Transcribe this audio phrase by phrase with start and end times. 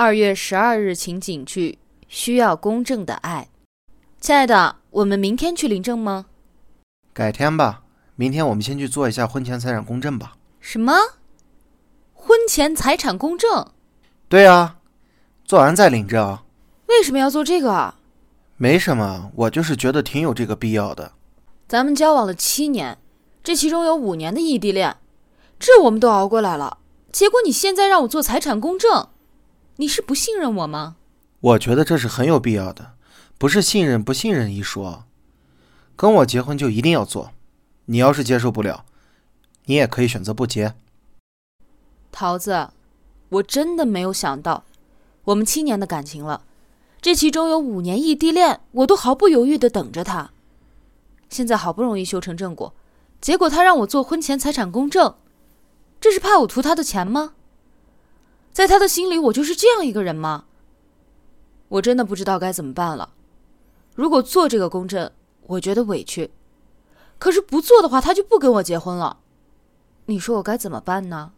[0.00, 1.78] 二月十二日情景剧
[2.08, 3.50] 需要公证的爱，
[4.18, 6.24] 亲爱的，我们明天去领证吗？
[7.12, 7.82] 改天吧，
[8.16, 10.38] 明天我们先去做一下婚前财产公证吧。
[10.58, 10.94] 什么？
[12.14, 13.72] 婚前财产公证？
[14.26, 14.78] 对啊，
[15.44, 16.38] 做完再领证。
[16.86, 17.96] 为什么要做这个啊？
[18.56, 21.12] 没什么，我就是觉得挺有这个必要的。
[21.68, 22.96] 咱们交往了七年，
[23.44, 24.96] 这其中有五年的异地恋，
[25.58, 26.78] 这我们都熬过来了。
[27.12, 29.10] 结果你现在让我做财产公证，
[29.80, 30.96] 你是不信任我吗？
[31.40, 32.96] 我觉得这是很有必要的，
[33.38, 35.04] 不是信任不信任一说。
[35.96, 37.32] 跟我结婚就一定要做，
[37.86, 38.84] 你要是接受不了，
[39.64, 40.74] 你也可以选择不结。
[42.12, 42.68] 桃子，
[43.30, 44.64] 我真的没有想到，
[45.24, 46.42] 我们七年的感情了，
[47.00, 50.30] 这其中有五年异地恋，我都毫不犹豫的等着他。
[51.30, 52.74] 现在好不容易修成正果，
[53.18, 55.14] 结果他让我做婚前财产公证。
[55.98, 57.32] 这是怕我图他的钱吗？
[58.60, 60.44] 在他的心里，我就是这样一个人吗？
[61.68, 63.14] 我真的不知道该怎么办了。
[63.94, 65.10] 如果做这个公证，
[65.46, 66.28] 我觉得委屈；
[67.18, 69.20] 可是不做的话，他就不跟我结婚了。
[70.04, 71.32] 你说我该怎么办呢？